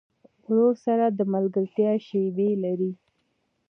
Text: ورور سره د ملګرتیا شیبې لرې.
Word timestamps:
ورور 0.47 0.75
سره 0.85 1.05
د 1.17 1.19
ملګرتیا 1.33 1.91
شیبې 2.07 2.49
لرې. 2.63 2.91